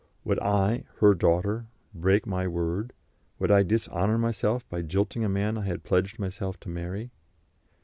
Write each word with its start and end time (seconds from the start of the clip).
Would 0.23 0.39
I, 0.39 0.85
her 0.97 1.13
daughter, 1.13 1.67
break 1.93 2.25
my 2.25 2.47
word, 2.47 2.91
would 3.37 3.51
I 3.51 3.61
dishonour 3.61 4.17
myself 4.17 4.67
by 4.67 4.81
jilting 4.81 5.23
a 5.23 5.29
man 5.29 5.59
I 5.59 5.65
had 5.65 5.83
pledged 5.83 6.17
myself 6.17 6.59
to 6.61 6.69
marry? 6.69 7.11